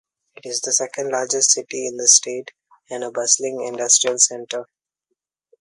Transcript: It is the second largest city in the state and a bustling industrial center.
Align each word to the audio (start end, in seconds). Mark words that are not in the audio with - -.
It 0.35 0.47
is 0.47 0.61
the 0.61 0.71
second 0.71 1.09
largest 1.11 1.51
city 1.51 1.85
in 1.85 1.95
the 1.97 2.07
state 2.07 2.53
and 2.89 3.03
a 3.03 3.11
bustling 3.11 3.61
industrial 3.63 4.17
center. 4.17 4.65